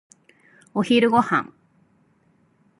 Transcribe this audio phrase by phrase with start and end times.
[0.73, 1.53] お昼ご飯。